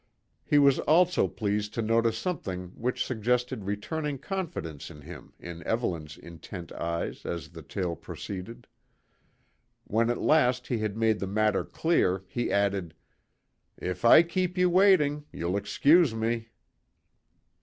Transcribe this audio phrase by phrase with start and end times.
[0.43, 6.17] He was also pleased to notice something which suggested returning confidence in him in Evelyn's
[6.17, 8.65] intent eyes as the tale proceeded.
[9.83, 12.95] When at last he had made the matter clear, he added:
[13.77, 16.49] "If I keep you waiting, you'll excuse me."